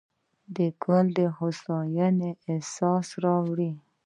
[0.83, 3.71] ګل د هوساینې احساس راوړي.